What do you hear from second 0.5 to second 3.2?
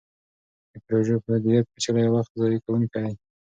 د پروژو مدیریت پیچلی او وخت ضایع کوونکی دی.